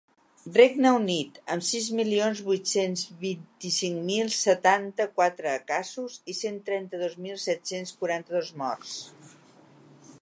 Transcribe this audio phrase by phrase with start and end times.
[0.53, 7.97] Regne Unit, amb sis milions vuit-cents vint-i-cinc mil setanta-quatre casos i cent trenta-dos mil set-cents
[8.03, 8.99] quaranta-dos morts.